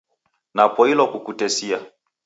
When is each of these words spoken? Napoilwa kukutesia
Napoilwa 0.55 1.07
kukutesia 1.11 1.85